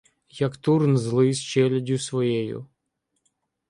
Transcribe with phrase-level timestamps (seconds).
[0.29, 2.65] Як Турн злий з челяддю своєю